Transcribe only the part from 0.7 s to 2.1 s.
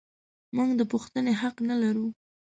د پوښتنې حق نه لرو.